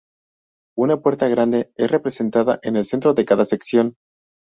[0.75, 3.97] Una puerta grande es representada en el centro de cada sección.